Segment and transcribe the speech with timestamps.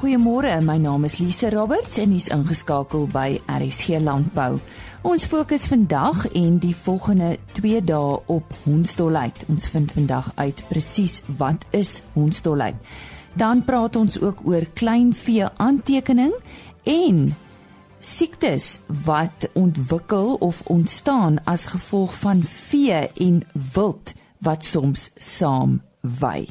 [0.00, 4.54] Goeiemôre, my naam is Lise Roberts en hier's ingeskakel by RSG Landbou.
[5.04, 9.42] Ons fokus vandag en die volgende 2 dae op hondsdolheid.
[9.52, 12.78] Ons vind vandag uit presies wat is hondsdolheid.
[13.36, 16.32] Dan praat ons ook oor kleinvee aantekening
[16.88, 17.18] en
[17.98, 25.82] siektes wat ontwikkel of ontstaan as gevolg van vee en wild wat soms saam
[26.24, 26.46] wy.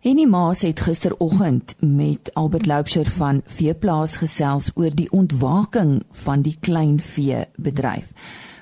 [0.00, 6.56] Henny Maas het gisteroggend met Albert Loubser van Veeplaas gesels oor die ontwaking van die
[6.60, 8.06] kleinvee bedryf.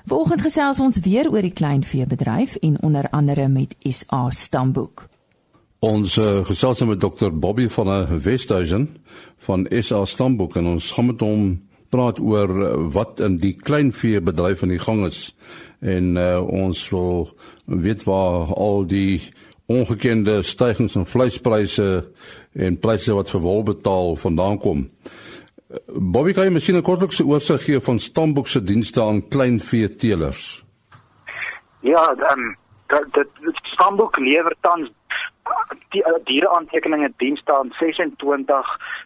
[0.03, 5.05] Vanoggend gesels ons weer oor die kleinvee bedryf en onder andere met SA Stamboek.
[5.79, 8.89] Ons uh, gesels met Dr Bobby van der Westhuizen
[9.37, 11.47] van SA Stamboek en ons gaan met hom
[11.89, 15.31] praat oor eh, wat in die kleinvee bedryf aan die gang is
[15.79, 17.29] en uh, ons wil
[17.65, 19.21] weet waar al die
[19.69, 21.89] ongekende stygings in vleispryse
[22.53, 24.87] en pryse wat vir wol betaal vandaan kom.
[25.87, 30.63] Bobby kan jy miskien 'n kortlikse oorsig gee van Stamboek se dienste aan kleinvee teelers?
[31.81, 34.89] Ja, um, dat dit Stamboek lewer tans
[35.93, 38.65] die uh, diereaantekeninge dienste aan 26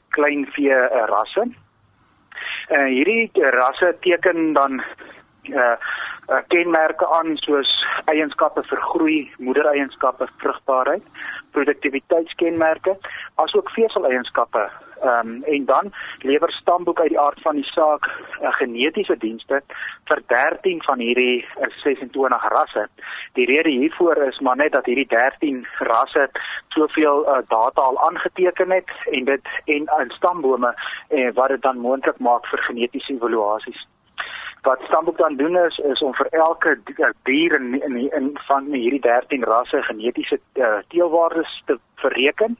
[0.09, 1.47] kleinvee uh, rasse.
[2.71, 4.83] Uh, hierdie rasse teken dan
[5.51, 5.75] uh
[6.29, 7.71] uh, kenmerke aan soos
[8.05, 11.03] eienskappe vir groei, moedereienskappe, vrugbaarheid,
[11.51, 12.97] produktiwiteitskenmerke,
[13.35, 14.69] asook veseleienskappe.
[15.03, 18.05] Ehm um, en dan lewer Stamboek uit die aard van die saak
[18.41, 19.61] uh, genetiese dienste
[20.07, 22.87] vir 13 van hierdie uh, 26 rasse.
[23.33, 26.29] Die rede hiervoor is maar net dat hierdie 13 rasse
[26.69, 30.71] soveel uh, data al aangeteken het en dit en in stambome
[31.09, 33.87] uh, wat dit dan moontlik maak vir genetiese evaluasies
[34.63, 38.71] wat Stamboek dan doen is is om vir elke eh, dier in in, in van
[38.71, 42.57] hierdie 13 rasse genetiese uh, teelwaardes te bereken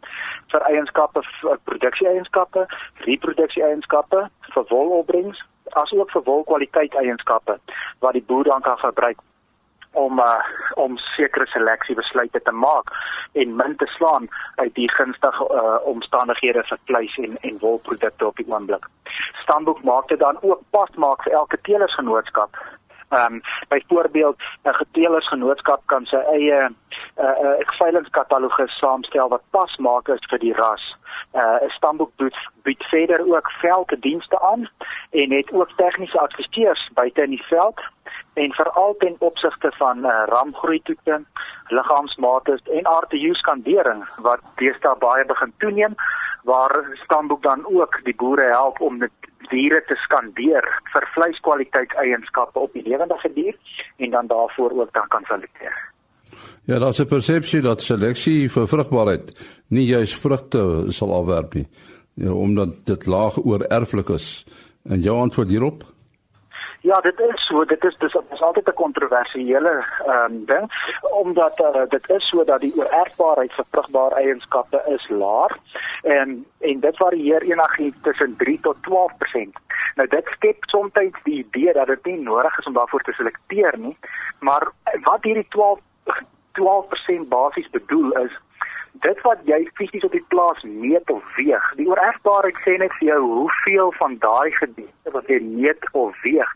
[0.51, 2.65] vir eienskappe vir produksie eienskappe,
[3.07, 5.43] reproduksie eienskappe, vir wolopbrengs,
[5.83, 7.59] asook vir wolkwaliteit eienskappe
[7.99, 9.19] wat die boer dan kan gebruik
[9.93, 10.41] om uh,
[10.75, 12.91] om sekere seleksie besluite te maak
[13.33, 18.37] en min te slaan uit die gunstige uh, omstandighede vir vleis en en wolprodukte op
[18.37, 18.87] die oomblik.
[19.43, 22.57] Stamboek maak dit dan ook pasmaak vir elke teelersgenootskap.
[23.13, 26.75] Ehm um, byvoorbeeld 'n geteelersgenootskap kan sy eie 'n
[27.25, 30.85] uh, uh, veilingskatalogus saamstel wat pasmaak is vir die ras.
[31.33, 34.69] Uh, Stamboek bied, bied verder ook velddienste aan
[35.09, 37.81] en het ook tegniese adviseurs buite in die veld
[38.33, 41.21] en veral ten opsigte van uh, ramgroei toetse,
[41.67, 45.95] liggaamsmate en RTU skandering wat deesdae baie begin toeneem
[46.43, 49.11] waar Stamboek dan ook die boere help om dit
[49.49, 53.55] diere te skandeer vir vleiskwaliteitseienskappe op die lewende dier
[53.97, 55.92] en dan daarvoor ook dan kan selekteer.
[56.65, 59.31] Ja, daar's 'n persepsie dat seleksie vir vrugbaarheid
[59.67, 61.67] nie juis vrugte sal afwerp nie,
[62.13, 64.45] ja, omdat dit laag oor erflik is.
[64.83, 65.83] En jou antwoord hierop?
[66.81, 70.65] Ja, dit is so, dit is dis is altyd 'n kontroversiële ehm um, ding
[71.11, 75.57] omdat uh, dit is so dat die oorerfbaarheid vir vrugbare eienskappe is laag
[76.01, 79.59] en en dit varieer enigiets tussen 3 tot 12%.
[79.95, 80.91] Nou dit skep soms
[81.23, 83.97] die idee dat dit nie nodig is om daarvoor te selekteer nie,
[84.39, 84.71] maar
[85.03, 85.79] wat hierdie 12
[86.59, 88.35] 12% basies bedoel is
[89.05, 91.63] dit wat jy fisies op die plaas meet of weeg.
[91.79, 96.51] Die oorerfbaarheid sê net vir jou hoeveel van daai gedeelte wat jy meet of weeg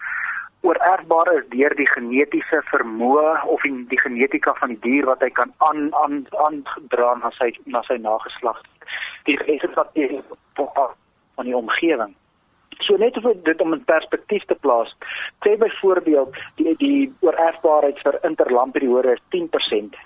[0.67, 5.29] oorerfbaar is deur die genetiese vermoë of die, die genetika van die dier wat hy
[5.39, 8.59] kan aan aan aandra na sy na sy nageslag.
[9.29, 10.23] Die resultate
[10.57, 12.15] van die omgewing.
[12.85, 14.93] So net om dit om in perspektief te plaas.
[15.45, 19.97] Sê byvoorbeeld die die oorerfbaarheid vir interlamperiode is 10%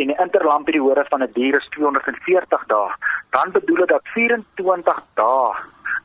[0.00, 2.90] en die interlamperiode van 'n dier is 240 dae.
[3.30, 5.54] Dan bedoel dit dat 24 dae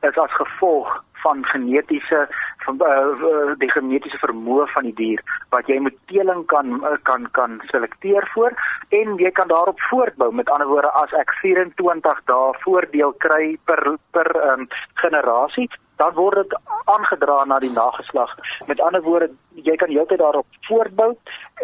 [0.01, 2.27] is as gevolg van genetiese
[2.57, 7.27] van uh, die genetiese vermoë van die dier wat jy met teeling kan uh, kan
[7.31, 8.53] kan selekteer voor
[8.99, 13.97] en jy kan daarop voortbou met ander woorde as ek 24 dae voordeel kry per
[14.11, 14.67] per um,
[15.03, 18.35] generasie dan word dit aangedra na die nageslag.
[18.65, 19.29] Met ander woorde
[19.67, 21.15] jy kan heeltyd daarop voortbou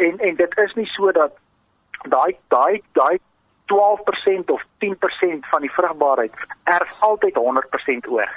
[0.05, 1.37] en en dit is nie so dat
[2.09, 3.19] daai daai daai
[3.71, 6.33] 12% of 10% van die vrugbaarheid
[6.63, 8.31] erf altyd 100% oor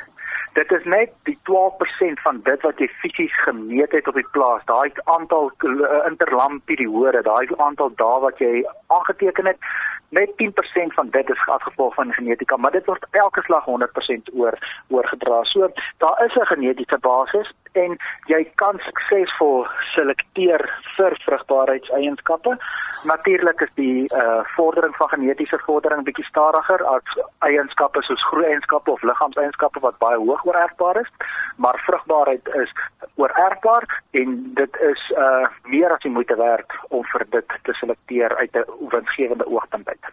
[0.56, 4.64] dit is net die 12% van dit wat jy fisies gemeet het op die plaas.
[4.70, 9.60] Daai aantal uh, interlam periode, daai aantal dae wat jy aangeteken het,
[10.08, 14.32] net 10% van dit is as gevolg van genetika, maar dit word elke slag 100%
[14.32, 14.58] oor
[14.88, 15.44] oorgedra.
[15.44, 20.62] So daar is 'n genetiese basis en jy kan suksesvol selekteer
[20.96, 22.56] vir vrugbaarheidseienskappe.
[23.04, 29.02] Natuurlik is die uh vordering van genetiese vordering bietjie stadiger as eienskappe soos groeieienskappe of
[29.02, 31.10] liggaamseienskappe wat baie hoog oorerfbaar is,
[31.56, 32.72] maar vrugbaarheid is
[33.14, 38.36] oorerfbaar en dit is uh meer as jy moet werk om vir dit te selekteer
[38.36, 40.04] uit 'n winsgewende oogpunt uit.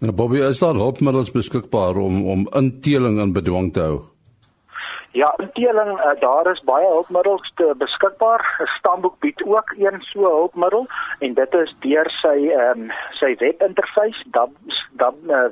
[0.00, 4.15] Nou Bobby, is daar hulpmiddels beskikbaar om om inteling in bedwang te hou?
[5.16, 8.56] Ja, inteling, uh, daar is baie hulpmiddels te beskikbaar.
[8.60, 10.86] 'n Stamboek bied ook een so hulpmiddel
[11.18, 14.24] en dit is deur sy ehm um, sy webinterface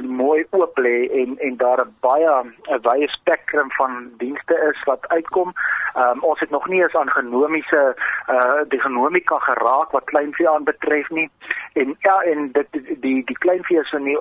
[0.03, 5.09] mooi oop lê en en daar 'n baie 'n wye spektrum van dienste is wat
[5.09, 5.53] uitkom.
[5.97, 7.97] Um, ons het nog nie eens aan genomiese
[8.29, 11.31] uh die genomika geraak wat kleinvee aanbetref nie.
[11.73, 12.69] En ja en dit
[13.01, 14.19] die die kleinvee is in die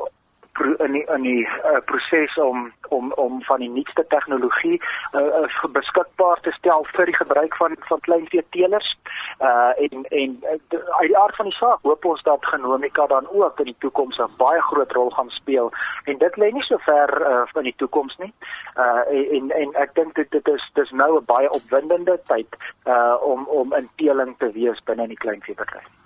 [0.62, 4.82] in die, in die uh, proses om om om van die nuutste tegnologie
[5.14, 8.98] uh, beskikbaar te stel vir die gebruik van van kleinvee teelers.
[9.40, 13.60] Uh en en uit die aard van die saak hoop ons dat genomika dan ook
[13.60, 15.72] in die toekoms 'n baie groot rol gaan speel
[16.06, 18.34] en dit lê nie so ver uh, in die toekoms nie.
[18.78, 19.02] Uh
[19.38, 22.56] en en ek dink dit dit is dis nou 'n baie opwindende tyd
[22.86, 26.03] uh om om in teeling te wees binne die kleinveebedryf.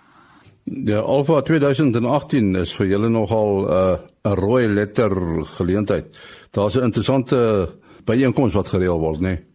[0.69, 5.11] Ja, Alpha 2018 is vir julle nogal 'n uh, rooi letter
[5.57, 6.05] geleentheid.
[6.51, 7.69] Daar's 'n interessante
[8.03, 9.27] byeenkoms wat gereël word, né?
[9.27, 9.45] Nee?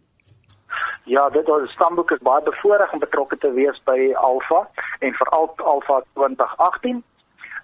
[1.05, 4.69] Ja, dit is Stamboek is baie bevoorreg om betrokke te wees by Alpha
[4.99, 7.03] en veral Alpha 2018.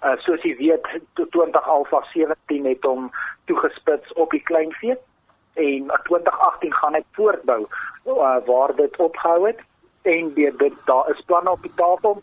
[0.02, 3.10] Uh soos jy weet, 20 Alpha 17 het hom
[3.44, 4.96] toegespits op die kleinvee
[5.54, 7.66] en 2018 gaan hy voortbou
[8.06, 9.58] uh, waar dit opgehou het
[10.02, 12.22] en dit daar is planne op die tafel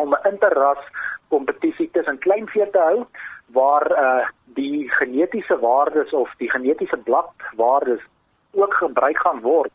[0.00, 0.82] om 'n interras
[1.28, 3.06] kompetisie tussen kleinvee te hou
[3.46, 8.02] waar uh die genetiese waardes of die genetiese bladwaardes
[8.52, 9.72] ook gebruik gaan word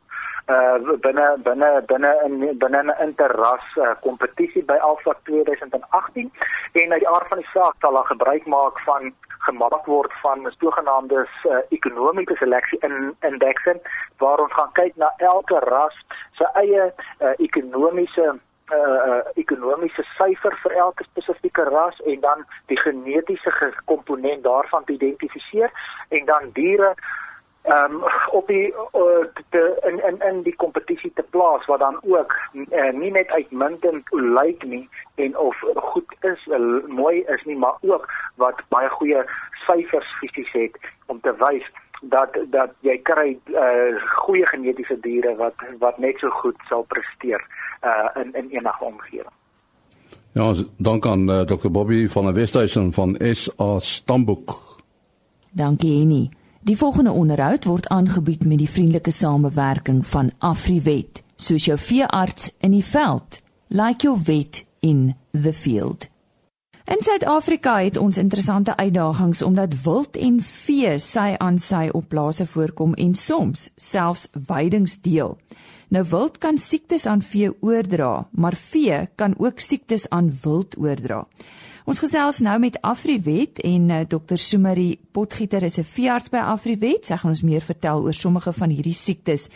[0.47, 6.31] uh binne binne binne in binne 'n interras uh, kompetisie by Alpha 2018
[6.71, 9.13] en uit die aard van die saak sal daar gebruik maak van
[9.47, 13.81] gemaak word van 'n sogenaamde uh, ekonomiese seleksie in indekse
[14.17, 15.97] waar ons gaan kyk na elke ras
[16.31, 18.39] se eie uh, ekonomiese
[18.77, 25.71] uh ekonomiese syfer vir elke spesifieke ras en dan die genetiese komponent daarvan te identifiseer
[26.09, 26.93] en dan diere
[27.61, 31.99] ehm um, op die uh, te, in in in die kompetisie te plaas wat dan
[32.01, 37.57] ook uh, nie net uitmuntend lyk nie en of goed is uh, mooi is nie
[37.57, 39.23] maar ook wat baie goeie
[39.65, 41.67] syfers fisies het om te wys
[42.01, 47.43] dat dat jy kry uh goeie genetiese diere wat wat net so goed sal presteer
[47.83, 49.35] uh in in enige omgewing.
[50.31, 51.71] Ja, dank aan uh, Dr.
[51.71, 54.59] Bobby van die Wesduisen van SA Stamboek.
[55.51, 56.29] Dankie Annie.
[56.61, 62.71] Die volgende onderhoud word aangebied met die vriendelike samewerking van Afriwet, soos jou veearts in
[62.71, 63.41] die veld.
[63.67, 66.07] Like your vet in the field.
[66.89, 72.47] In Suid-Afrika het ons interessante uitdagings omdat wild en vee sy aan sy op plase
[72.49, 75.35] voorkom en soms selfs weidings deel.
[75.93, 81.27] Nou wild kan siektes aan vee oordra, maar vee kan ook siektes aan wild oordra.
[81.85, 84.41] Ons gesels nou met Afriwet en uh, eh, Dr.
[84.41, 87.05] Sumari Potgieter is 'n veearts by Afriwet.
[87.05, 89.49] Sy gaan ons meer vertel oor sommige van hierdie siektes.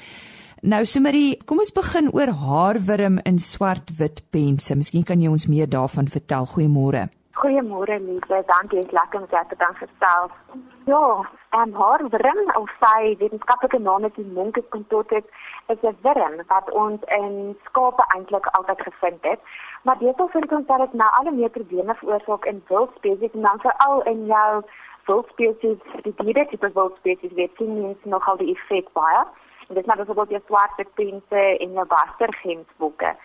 [0.62, 4.76] Nou Sumari, kom ons begin oor haarwurm in swart-wit pense.
[4.76, 6.46] Miskien kan jy ons meer daarvan vertel.
[6.46, 7.10] Goeiemôre.
[7.44, 10.30] Goeiemôre Lize, dankie, is lekker om jou te kan gestel.
[10.88, 15.28] Ja, en haar wurm of sy wetenskaplike naam is die Monkey contortus
[15.74, 17.36] is 'n wurm wat ons in
[17.66, 19.42] skape eintlik altyd gevind het.
[19.84, 23.42] Maar dit is vir ons dat dit nou al meer probleme veroorsaak in wildspesies en
[23.42, 24.64] dan veral in jou
[25.06, 29.24] wildspesies, die diere tipe wildspesies weet sien mens nogal die effek baie.
[29.68, 33.16] En dit is nou byvoorbeeld jou swarte prinse en jou bastergemsbokke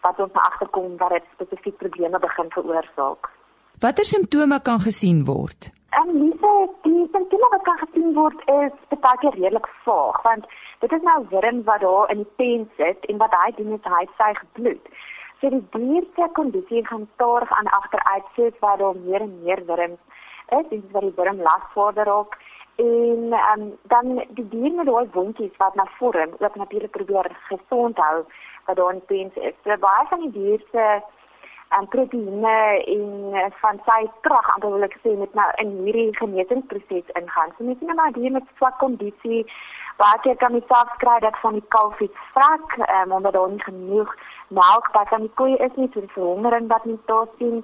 [0.00, 3.34] wat ons agterkom dat dit spesifiek probleme begin veroorsaak.
[3.84, 5.66] Watter simptome kan gesien word?
[5.92, 6.52] Ehm, Lise,
[6.84, 10.46] die simptome wat kan gesien word is baie redelik vaag want
[10.84, 13.90] dit is nou wurm wat daar in die pen sit en wat hy doen is
[13.96, 14.88] hy suig bloed.
[15.40, 19.60] So die dier se kondisie gaan stadig aan agteruit soos wat daar meer en meer
[19.68, 20.00] wurms
[20.60, 22.38] is, dis wat die wurm lasvorder raak
[22.86, 28.00] en um, dan die dier met daai wondjies wat na vorm, ook natuurlik probeer gesond
[28.06, 28.24] hou
[28.64, 29.60] wat daar in die pen is.
[29.68, 30.88] So baie van die dier se
[31.78, 32.56] en proteïene
[32.94, 37.54] en eh, van sy krag aan wil ek sê met nou in hierdie genesingsproses ingaan.
[37.56, 39.44] So mens net maar die met swak kondisie
[40.02, 43.50] baie keer kan jy self kry dat van die kalf iets vrek, um, omdat daar
[43.50, 44.14] nie genoeg
[44.48, 47.62] melk by van die koei is nie, so die verhongering wat nie daar sien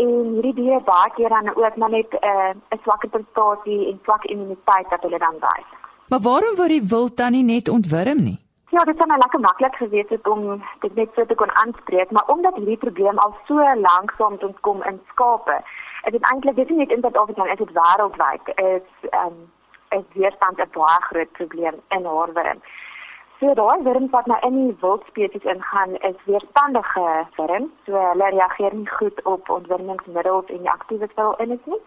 [0.00, 4.00] en hierdie diere baie keer dan ook maar net eh, 'n uh, swakker prestasie en
[4.02, 5.68] swak immuniteit wat hulle dan wys.
[6.08, 8.38] Maar waarom word die wild dan nie net ontwurm nie?
[8.70, 12.10] Ja, dit het my lekker maklik gewees het om dit net so te kon aanspreek,
[12.10, 15.60] maar omdat hierdie probleem al so lank saam met ons kom in skape,
[16.04, 18.52] is dit eintlik dis nie net in Suid-Afrika nie, dit is wêreldwyd.
[18.64, 19.38] Is ehm
[19.96, 22.60] is weerstand 'n baie groot probleem in haarwurm.
[23.40, 28.74] So daai wurms wat nou in die wildspesies ingaan, is weerstandige wurms, so hulle reageer
[28.74, 31.80] nie goed op ontwurmingsmiddels en die aktiewe sel in is nie.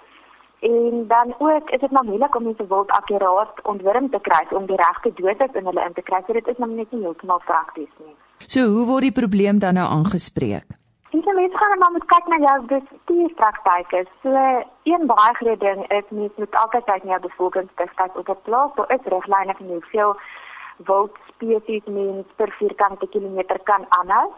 [0.62, 4.66] En dan ook is dit maar moeilik om mense wild akkuraat ontwurm te kry om
[4.66, 6.22] die regte dosis in hulle in te kry.
[6.28, 8.16] So dit is nog net nie heeltemal prakties nie.
[8.46, 10.78] So hoe word die probleem dan nou aangespreek?
[11.12, 14.04] Ek sê mense gaan maar moet kyk na jou bestuurspraktyke.
[14.22, 14.46] So
[14.92, 18.72] een baie groot ding is mens moet altyd kyk na jou bevolkingsdichtheid op 'n plaas.
[18.76, 20.16] Daar is riglyne vir hoeveel
[20.86, 24.30] wild spesies mens per vierkante kilometer kan aanhou.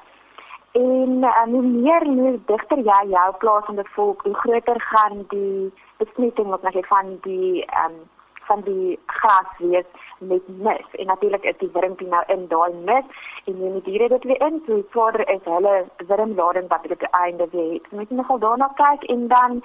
[0.74, 5.26] En uh, hoe meer hoe digter jy jou plaas in die volk, hoe groter gaan
[5.30, 8.00] die besmetting wat net van die um,
[8.48, 9.86] van die gras wees
[10.18, 10.88] met mis.
[10.92, 13.06] En natuurlik is die wurmpie nou in daai mis
[13.46, 14.62] en jy moet diere dit weer in.
[14.66, 15.76] So vorder is hulle
[16.08, 17.92] wurmlading wat dit einde weer het.
[17.92, 19.62] Moet jy nogal daarna kyk en dan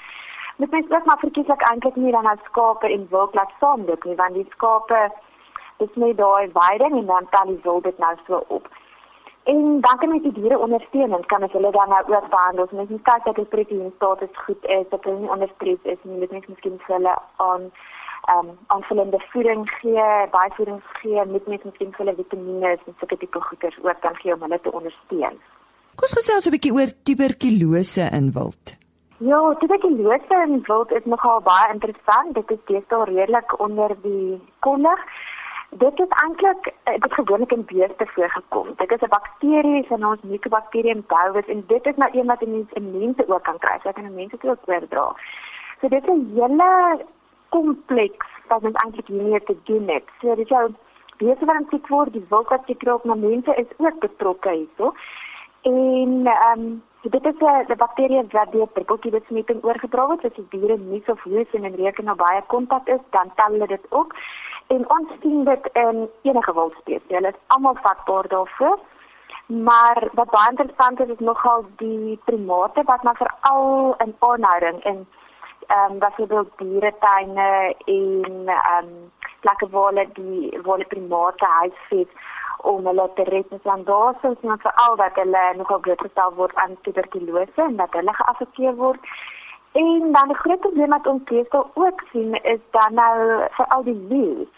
[0.57, 4.17] met mens ook maar verkieslik eintlik nie dan as skape en wild laat saamloop nie,
[4.21, 5.09] want die skape
[5.79, 8.69] dis net daai weiding en dan tel die wild dit nou so op.
[9.45, 12.69] En dan kan jy die diere ondersteun en kan hulle dan nou ook behandel.
[12.71, 16.03] Ons moet kyk dat die proteïen status goed is, dat hulle nie onder stres is
[16.03, 16.21] nie.
[16.21, 17.71] Dit net miskien vir hulle aan
[18.29, 23.17] ehm um, aanvullende voeding gee, byvoeding gee, met net miskien vir hulle vitamiene en sulke
[23.17, 25.39] tipe goeders ook kan gee om hulle te ondersteun.
[25.99, 28.77] Kom ons gesels 'n bietjie oor tuberkulose in wild.
[29.19, 32.35] Ja, tuberkulose in wild is nogal baie interessant.
[32.35, 35.01] Dit is deesdae redelik onder die kollig.
[35.71, 38.69] Dit is eintlik eh, dit gewoonlik in beeste voorgekom.
[38.77, 42.51] Dit is 'n bakterie, naam is Mycobacterium bovis en dit is nou een wat in
[42.51, 43.79] mense in mense ook kan kry.
[43.83, 45.15] Dit kan in mense ook oordra.
[45.81, 47.05] So dit is 'n hele
[47.49, 50.05] kompleks wat ons eintlik hiermee te doen het.
[50.21, 50.75] So dit jou
[51.17, 54.95] beeste wat siek word, die wild wat siek raak, maar mense is ook betrokke hierso.
[55.63, 57.35] En ehm um, dit is
[57.69, 60.25] 'n bakterie wat deur prikkels besmetting oorgedra word.
[60.25, 63.53] As die diere nie so vloes en in reken nou baie kontak is, dan tel
[63.53, 64.15] hulle dit ook.
[64.69, 67.17] En ons sien dit in enige wildspesie.
[67.17, 68.79] Hulle is almal vatbaar daarvoor.
[69.47, 75.07] Maar wat baie interessant is is nogal die primate wat maar veral in aanhouding in
[75.67, 79.11] ehm um, byvoorbeeld dieretuine en ehm um,
[79.41, 82.09] plekke waar hulle die die primate huisves
[82.59, 83.47] om hulle te red
[83.85, 88.75] daar sou ons veral dat hulle nogal blootgestel word aan tuberkulose en dat hulle geaffekteer
[88.75, 89.01] word.
[89.73, 94.01] En dan die groot probleem wat ons teestel ook sien is dan nou veral die
[94.09, 94.58] leeu's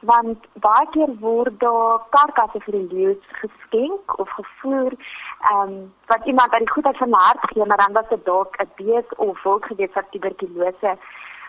[0.00, 6.26] want baie keer word daar karkasse vir die leeu's geskenk of gevoer ehm um, wat
[6.26, 9.40] iemand aan die goedheid van hart gee maar dan was dit dalk 'n bees of
[9.42, 10.96] volk gewees wat tuberkulose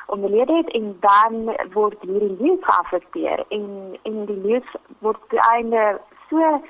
[0.05, 1.33] onderlede het en dan
[1.73, 6.61] word hierdie leeu's geaffekteer en en die leeu's word einde so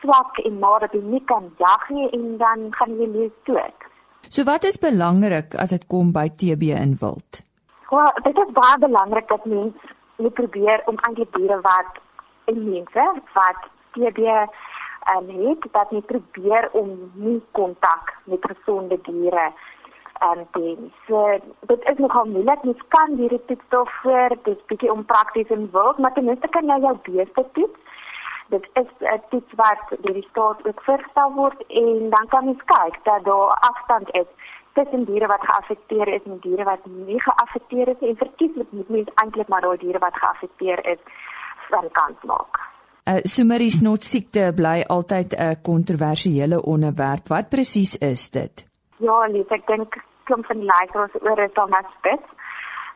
[0.00, 3.86] swak en maar dat hy nie kan jag nie en dan gaan die leeu's dood.
[4.28, 7.42] So wat is belangrik as dit kom by TB in wild?
[7.90, 12.00] Wel, dit is baie belangrik dat mense moet probeer om eintlik diere wat
[12.44, 14.18] en mense wat TB
[15.14, 19.50] um, het, dat nie probeer om nie kontak met gesonde diere
[20.26, 21.38] um, te so
[21.70, 22.62] dit is nogal moeilik.
[22.62, 26.80] Mens kan hierdie toets vir dit bietjie onprakties en werk maar ten minste kan jy
[26.86, 27.86] jou beeste toets.
[28.48, 32.62] Dit is 'n toets wat deur die staat ook voorgestel word en dan kan mens
[32.64, 34.30] kyk dat daar afstand is
[34.72, 39.14] tussen diere wat geaffekteer is en diere wat nie geaffekteer is en verkieslik moet mens
[39.14, 41.00] eintlik maar daai diere wat geaffekteer is
[41.68, 42.60] van kant maak.
[43.08, 47.28] Uh, Sumerie snot siekte bly altyd 'n kontroversiële onderwerp.
[47.28, 48.66] Wat presies is dit?
[48.96, 52.28] Ja, Lies, ek dink klomp van die luisteraars oor is dan spits.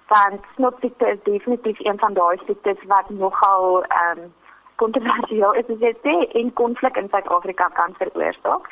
[0.08, 4.32] Want snot siekte is definitief een van daai siektes wat nogal ehm um,
[4.76, 5.96] kontroversieel is, is dit
[6.40, 8.68] en konflik in Suid-Afrika kan veroorsaak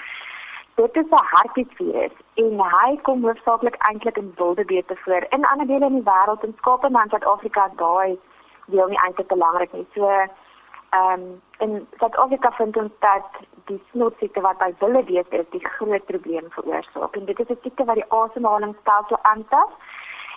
[0.81, 5.27] dit is 'n hartbeesvirus en hy kom hoofsaaklik eintlik in wildebeeste voor.
[5.29, 8.19] In ander dele in die wêreld in skape en Suid-Afrika daai
[8.67, 9.87] deel nie eintlik belangrik nie.
[9.95, 13.27] So ehm um, in Suid-Afrika vind ons dat
[13.65, 17.17] die snotsiekte wat by wildebeeste is, die groot probleem veroorsaak.
[17.17, 19.71] En dit is 'n siekte wat die asemhalingsstelsel aantas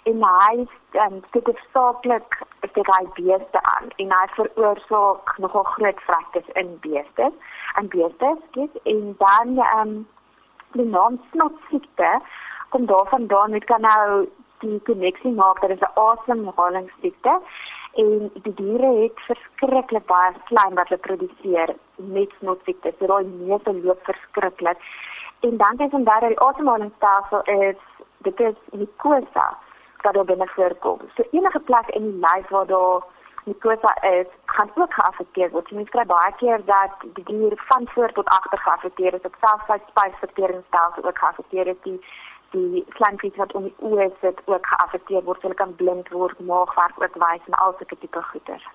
[0.03, 2.41] en hy ehm dit is saaklik
[2.73, 7.31] dit hy beeste aan en hy veroorsaak nogal groot vragtes in beeste
[7.75, 10.07] en beeste skiet en dan ehm um,
[10.73, 12.19] die naam snotsiekte
[12.69, 14.27] kom daarvandaan met kan nou
[14.59, 17.33] die koneksie maak dat dit 'n asemhalingssiekte
[17.93, 22.93] en die diere het verskriklik baie slijm wat hulle produseer met snotsiekte.
[22.99, 24.77] So daai neus loop verskriklik.
[25.39, 27.81] En dan is en daar die asemhalingsstelsel is
[28.17, 29.57] dit is mucosa
[30.01, 30.99] wat daar binne voorkom.
[31.15, 33.03] So enige plek in die lyf waar daar
[33.45, 35.69] mucosa is, gaan ook geaffekteer word.
[35.69, 39.65] Jy kry baie keer dat die dier van voor tot agter geaffekteer is, op selfs
[39.71, 41.81] sy spysverteringsstelsel ook geaffekteer is.
[41.83, 42.00] Die
[42.53, 45.41] die slijmvlies wat om die oë sit ook geaffekteer word.
[45.41, 48.65] Hulle kan blind word, maagwerk ook wys en al sulke tipe goeters.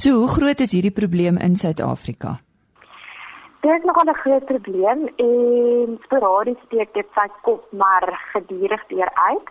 [0.00, 2.38] So hoe groot is hierdie probleem in Suid-Afrika?
[3.60, 9.10] Dit is nogal 'n groot probleem en sporadies steek dit sy kop maar gedurig deur
[9.14, 9.48] uit.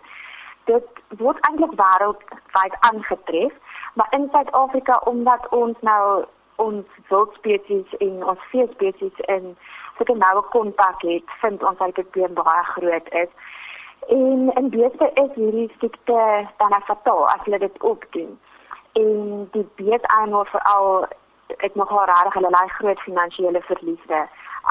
[0.64, 0.86] Dit
[1.18, 3.52] word eintlik wêreldwyd aangetref
[3.98, 6.24] maar in Suid-Afrika omdat ons nou
[6.56, 9.56] ons wildspesies en ons veespesies in
[9.96, 13.32] sulke noue kontak het, vind ons dat dit baie groot is.
[14.18, 16.20] En in beeste is hierdie siekte
[16.62, 18.38] dan fataal as hulle dit opdoen.
[19.02, 21.06] En die beesteienaar veral
[21.66, 24.22] ek nog haar reg hulle lei groot finansiële verliese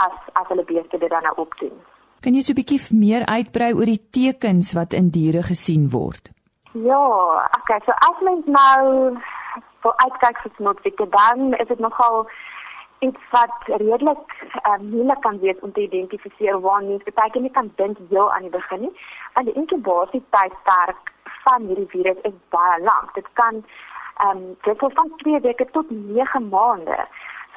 [0.05, 1.75] as as hulle beeste dit dan nou opdoen.
[2.24, 6.37] Kan jy so 'n bietjie meer uitbrei oor die tekens wat in diere gesien word?
[6.84, 9.18] Ja, okay, so as mens nou
[9.81, 12.27] vir uitkyk vir snotsiekte, dan is dit nogal
[13.07, 17.72] iets wat redelik uh, moeilik kan wees om te identifiseer waar mens baie nie kan
[17.81, 18.94] dink heel aan die begin nie.
[19.33, 21.13] Want die inkubasietydperk
[21.48, 23.13] van hierdie virus is baie lank.
[23.18, 23.63] Dit kan
[24.18, 27.00] ehm um, dit van 2 weke tot 9 maande.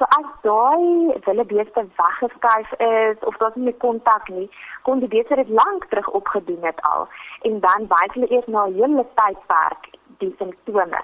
[0.01, 4.47] So as daai wille beeste weggeskuif is of daar's nie kontak nie,
[4.87, 7.03] kon die beeste dit lank terug opgedoen het al
[7.49, 9.89] en dan wys hulle eers na 'n hele tydperk
[10.23, 11.01] die simptome.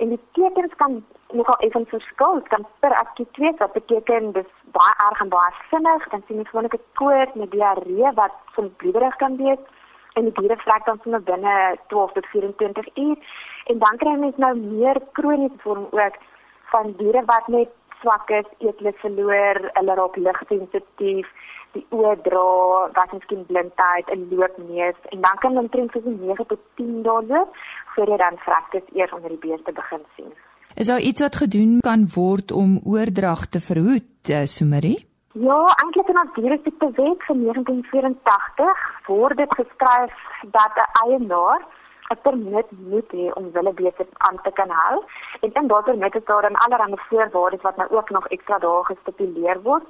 [0.00, 4.52] En die tekens kan nogal effens verskil, dit kan per akute wees wat beteken dis
[4.76, 8.76] baie erg en baie vinnig, dan sien jy gewoonlik 'n koors met diarree wat soms
[8.76, 9.62] bloederig kan wees
[10.12, 13.16] en die diere vrek dan sommer binne 12 tot 24 uur.
[13.64, 16.16] En dan kry jy nou meer kroniese vorm ook
[16.72, 17.68] van diere wat net
[18.00, 21.28] swak is, eetlus verloor, hulle raak ligsensitief,
[21.76, 22.44] die oë dra,
[22.96, 27.56] wat miskien blindheid, 'n loopneus en dan kan omtrent tussen 9 tot 10 dae loop
[27.94, 30.32] voordat dan fraktes eers onder die beeste begin sien.
[30.74, 35.00] Is daar iets wat gedoen kan word om oordrag te verhoed, uh, Sumerie?
[35.32, 40.14] Ja, eintlik in ons dieresiekte wet van 1984 word dit geskryf
[40.58, 41.60] dat 'n eienaar
[42.10, 45.04] 'n permit moet hê om wille beter aan te kan hou.
[45.40, 48.84] En in daardie permit is daar dan allerlei voorwaardes wat nou ook nog ekstra dae
[48.84, 49.84] gestipuleer word.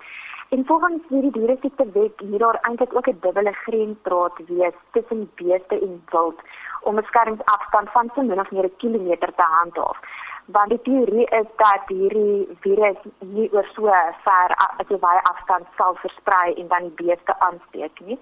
[0.48, 5.80] En volgens hierdie dieresiekte wet hier daar eintlik ook 'n dubbele grensdraad wees tussen beeste
[5.80, 6.38] en wild
[6.82, 9.98] om 'n beskermingsafstand van so min of meer 'n kilometer te handhaaf.
[10.44, 13.82] Want die teorie is dat hierdie virus nie oor so
[14.24, 18.18] ver as 'n baie afstand sal versprei en dan die beeste aansteek nie.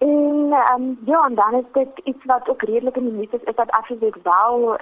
[0.00, 3.42] En um, ja, en dan is dit iets wat ook redelik in die nuus is,
[3.44, 4.78] is dat Afrika wel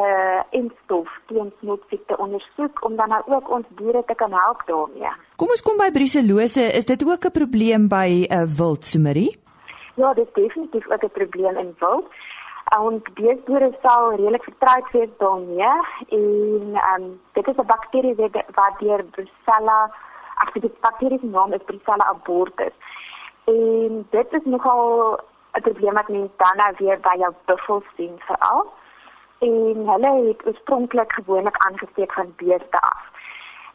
[0.00, 5.12] uh instof teen snotsiekte ondersoek om dan nou ook ons diere te kan help daarmee.
[5.36, 9.36] Kom ons kom by bruselose, is dit ook 'n probleem by 'n uh, wildsumerie?
[9.94, 12.06] Ja, dit is definitief ook 'n probleem in wild.
[12.78, 15.72] En die boere sal redelik vertroud wees daarmee
[16.08, 18.14] en um dit is 'n bakterie
[18.54, 19.94] wat deur Brucella,
[20.34, 22.72] ag die bakterie se naam is Brucella abortus.
[23.44, 25.18] En dit is nogal
[25.52, 28.72] 'n probleem wat mense dan nou weer by jou buffels sien veral.
[29.38, 33.02] En hulle het oorspronklik gewoonlik aangesteek van beeste af.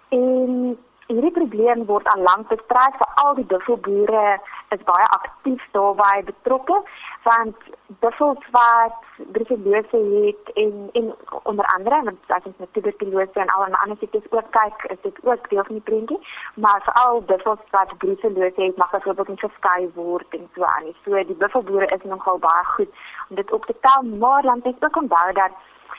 [0.10, 0.78] En
[1.08, 4.40] hierdie probleem word al lank bestry vir al die buffelboere
[4.76, 6.82] is baie aktief daarbey betrokke
[7.28, 7.56] want
[8.00, 8.96] buffels wat
[9.32, 13.98] brucellose het en en onder andere want as ons met tuberkulose en al en ander
[13.98, 16.20] siektes ook kyk, is dit ook deel van die prentjie,
[16.54, 20.96] maar veral buffels wat brucellose het, mag byvoorbeeld nie geskei word en so aan nie.
[21.04, 22.92] So die buffelboere is nogal baie goed
[23.30, 25.52] om dit op te tel, maar dan het ook onthou dat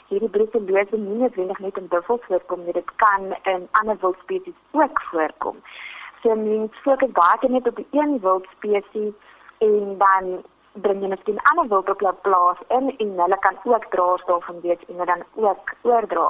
[0.09, 5.01] hierdie brucellose nie noodwendig net in buffels voorkom nie, dit kan in ander wildspesies ook
[5.11, 5.57] voorkom.
[6.23, 9.15] So mens fokus baie net op die een wildspesies
[9.59, 10.39] en dan
[10.85, 14.61] bring jy miskien ander wild op jou plaas in en hulle kan ook draers daarvan
[14.61, 16.29] weet en dan ook oordra.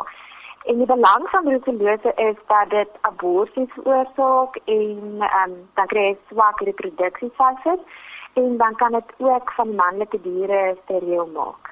[0.69, 6.17] En die belang van brucellose is dat dit abortus veroorsaak en um, dan kry jy
[6.29, 11.71] swak reproduksiefases en dan kan dit ook van manlike diere steriel maak.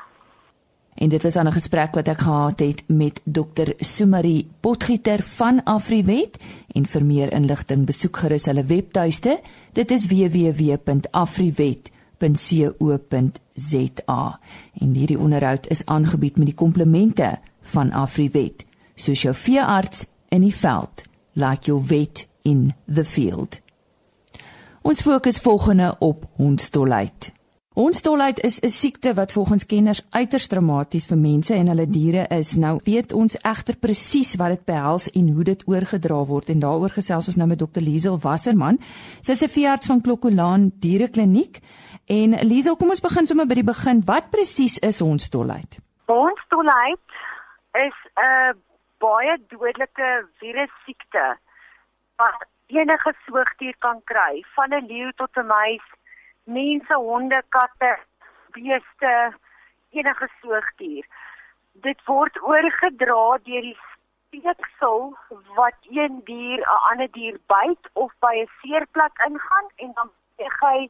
[0.97, 3.69] En dit was 'n gesprek wat ek gehad het met Dr.
[3.77, 6.39] Sumari Potgieter van Afriwet
[6.75, 9.41] en vir meer inligting besoek gerus hulle webtuiste.
[9.73, 12.81] Dit is www.afriwet.com www.co.za
[14.81, 20.55] en hierdie onderhoud is aangebied met die komplemente van Afriwet soos jou veearts in die
[20.55, 21.02] veld
[21.33, 23.61] like your vet in the field
[24.83, 27.35] ons fokus volgende op hondstolheid
[27.76, 32.55] Hondstolheid is 'n siekte wat volgens kenners uiters dramaties vir mense en hulle diere is.
[32.55, 36.90] Nou weet ons egter presies wat dit behels en hoe dit oorgedra word en daaroor
[36.90, 37.81] gesels ons nou met Dr.
[37.81, 38.79] Liesel Wasserman.
[39.20, 41.61] Sy is 'n veearts van Klokkolaan Dierekliniek
[42.07, 44.01] En Liesel, kom ons begin sommer by die begin.
[44.07, 45.79] Wat presies is hondstolheid?
[46.07, 47.16] Hondstolheid
[47.75, 48.55] is 'n
[49.03, 51.25] baie dodelike virussiekte
[52.16, 55.87] wat enige soogdier kan kry, van 'n leeu tot 'n muis,
[56.45, 57.99] mense, honde, katte,
[58.55, 59.35] beeste,
[59.90, 61.05] enige soogdier.
[61.73, 63.79] Dit word oorgedra deur die
[64.31, 65.16] speeksel
[65.57, 70.61] wat een dier 'n ander dier byt of by 'n seerplek ingaan en dan beweeg
[70.61, 70.88] hy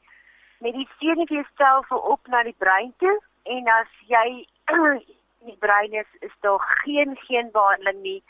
[0.58, 4.28] met die senuweestelsel op na die brein toe en as jy
[5.48, 8.22] die brein is, is daar geen geen behandeling nie.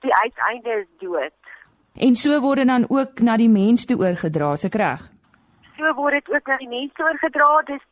[0.00, 1.38] Die uiteinde is dood.
[1.94, 5.02] En so word dit dan ook na die mens toe oorgedra, se reg?
[5.76, 7.62] So word dit ook na die mens toe oorgedra.
[7.62, 7.84] Dis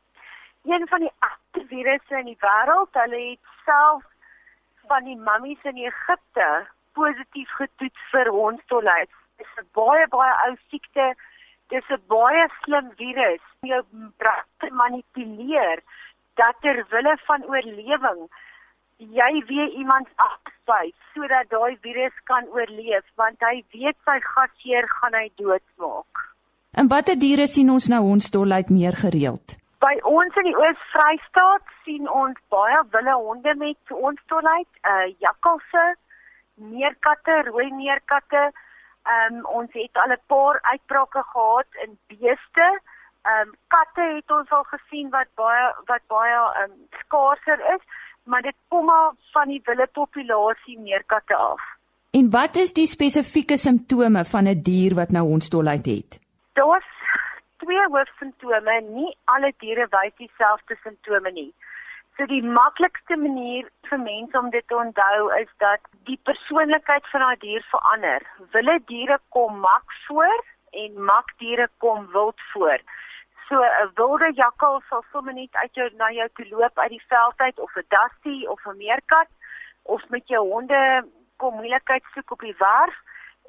[0.64, 2.92] een van die agste virusse in die wêreld.
[3.02, 4.04] Hulle het self
[4.90, 6.48] van die mummies in Egipte
[6.98, 9.10] positief getoets vir hondstolheid.
[9.36, 11.14] Dit is 'n baie baie ou siekte
[11.70, 13.82] dis 'n baie slim virus om jou
[14.18, 15.82] brein te manipuleer
[16.40, 18.22] dat ter wille van oorlewing
[19.00, 25.14] jy weer iemand afspuit sodat daai virus kan oorleef want hy weet sy gasheer gaan
[25.14, 26.26] hy doodmaak.
[26.76, 29.56] En watter diere sien ons nou ons dolheid meer gereeld?
[29.80, 35.84] By ons in die Oos-Vrystaat sien ons baie wilde honde met ons dolheid, uh jakkalse,
[36.60, 38.50] meerkatte, rooi meerkatte,
[39.02, 42.80] Ehm um, ons het al 'n paar uitbrake gehad in beeste.
[43.22, 47.82] Ehm um, katte het ons al gesien wat baie wat baie ehm um, skaarser is,
[48.22, 51.60] maar dit kom maar van die wilde populasie meer katte af.
[52.10, 56.20] En wat is die spesifieke simptome van 'n dier wat nou hondstolheid het?
[56.52, 56.90] Daar's
[57.56, 58.80] twee hoofsimptome.
[58.80, 61.54] Nie alle diere wys dieselfde simptome nie.
[62.20, 67.22] So die maklikste manier vir mense om dit te onthou is dat die persoonlikheid van
[67.24, 68.26] daai dier verander.
[68.56, 70.42] Wilde diere kom mak voor
[70.82, 72.84] en mak diere kom wild voor.
[73.48, 77.06] So 'n wilde jakkal sal sommer net uit jou na jou toe loop uit die
[77.08, 79.30] veld uit of 'n dusty of 'n meerkat
[79.82, 82.96] of met jou honde kom moeilikheid soek op die werf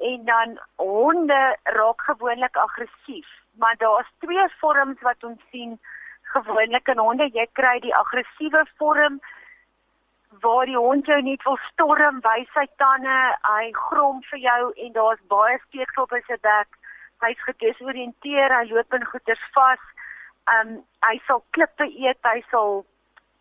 [0.00, 3.28] en dan honde raak gewoonlik aggressief.
[3.58, 5.80] Maar daar's twee vorms wat ons sien
[6.34, 9.20] gewoonlik in honde jy kry die aggressiewe vorm
[10.40, 14.94] waar die hond jou net wil storm by sy tande, hy grom vir jou en
[14.96, 16.78] daar's baie steeksel op sy bek.
[17.22, 19.82] Hy's gedesoriënteer, hy loop in goeters vas.
[20.54, 20.72] Um
[21.06, 22.82] hy sal klippe eet, hy sal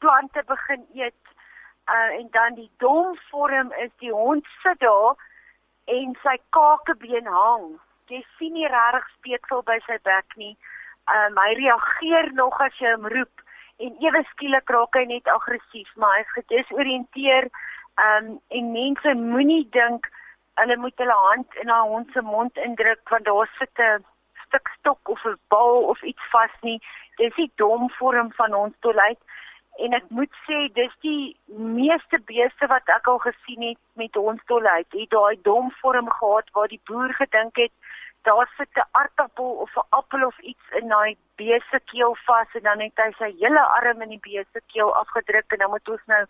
[0.03, 1.35] plante begin eet.
[1.87, 5.15] Uh en dan die dom vorm is die hond sit daar
[5.87, 7.79] en sy kakebeen hang.
[8.11, 10.55] Jy sien nie regtig steeksel by sy bek nie
[11.15, 13.45] um, hy reageer nog as jy hom roep
[13.81, 17.49] en ewe skielik raak hy net aggressief, maar hy is gedesoriënteer
[18.05, 20.09] um, en mense moenie dink
[20.61, 24.05] hulle moet hulle hand in haar hond se mond indruk want daar sit 'n
[24.45, 26.79] stuk stok of 'n bal of iets vas nie.
[27.17, 29.19] Dis die dom vorm van ons toilet
[29.79, 34.41] en ek moet sê dis die meeste beeste wat ek al gesien het met ons
[34.45, 34.87] toilet.
[34.91, 37.71] Het daai dom vorm gehad waar die boer gedink het
[38.23, 42.63] daar sit 'n aartappel of 'n appel of iets in daai beeste keel vas en
[42.63, 46.05] dan het hy sy hele arm in die beeste keel afgedruk en dan moet ons
[46.05, 46.25] nou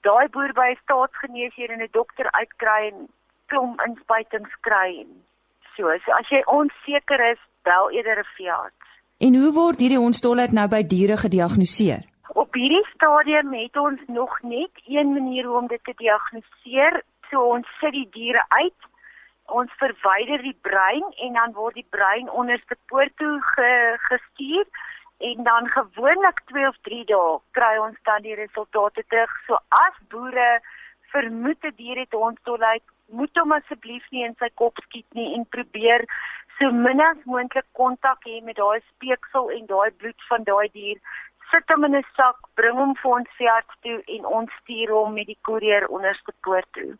[0.00, 3.08] daai boer by staatsgeneesheer en 'n dokter uitkry en
[3.46, 5.10] klomp inspuitings kry en
[5.76, 5.98] so.
[6.04, 8.88] So as jy onseker is, bel eerder 'n veearts.
[9.18, 12.02] En hoe word hierdie hondsdolheid nou by diere gediagnoseer?
[12.42, 17.02] Op hierdie stadium het ons nog net een manier om dit te diagnoseer.
[17.30, 18.80] So ons sit die diere uit.
[19.50, 23.70] Ons verwyder die brein en dan word die brein onderste poort toe ge,
[24.08, 24.66] gestuur
[25.30, 29.32] en dan gewoonlik 2 of 3 dae kry ons dan die resultate terug.
[29.46, 30.60] So as boere
[31.12, 32.84] vermoed 'n dier het hondsdolheid,
[33.18, 36.06] moet hom asseblief nie in sy kop skiet nie en probeer
[36.58, 40.98] so min as moontlik kontak hê met daai speeksel en daai bloed van daai dier.
[41.50, 45.14] Sit hom in 'n sak, bring hom vir ons veearts toe en ons stuur hom
[45.14, 46.92] met die koerier onderste poort toe.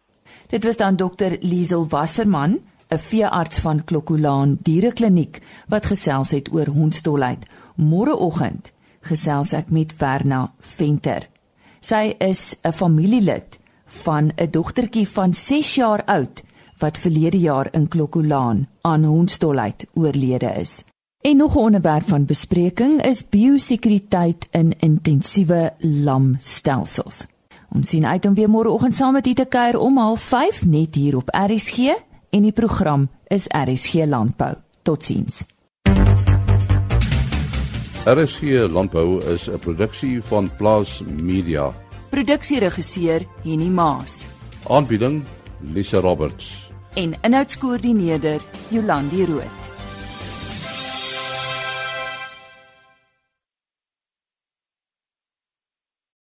[0.48, 6.66] Dit was dan dokter Liesel Wasserman, 'n veearts van Klokkolaan Dierekliniek wat gesels het oor
[6.66, 7.46] hondsdolheid.
[7.76, 11.28] Môreoggend gesels ek met Verna Venter.
[11.80, 16.42] Sy is 'n familielid van 'n dogtertjie van 6 jaar oud
[16.78, 20.84] wat verlede jaar in Klokkolaan aan hondsdolheid oorlede is.
[21.20, 27.26] En nog 'n onderwerp van bespreking is biosekuriteit in intensiewe lamstelsels.
[27.70, 31.16] Ons sien uit om weer môreoggend saam met u te kuier om 05:30 net hier
[31.16, 31.94] op RSG
[32.30, 34.54] en die program is RSG Landbou.
[34.82, 35.44] Totsiens.
[38.04, 41.72] RSG Landbou is 'n produksie van Plaas Media.
[42.10, 44.28] Produksieregisseur Henny Maas.
[44.68, 45.22] Aanbieding
[45.60, 46.70] Lisa Roberts.
[46.94, 49.79] En inhoudskoördineerder Jolandi Root.